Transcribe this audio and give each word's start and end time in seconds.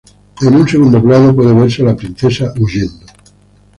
En 0.41 0.55
un 0.55 0.67
segundo 0.67 0.99
plano 0.99 1.35
puede 1.35 1.53
verse 1.53 1.83
a 1.83 1.85
la 1.85 1.95
princesa 1.95 2.51
huyendo. 2.57 3.05